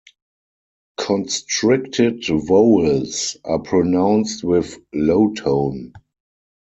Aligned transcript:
Constricted 0.97 2.25
vowels 2.27 3.37
are 3.43 3.59
pronounced 3.59 4.43
with 4.43 4.79
low 4.91 5.31
tone. 5.35 5.93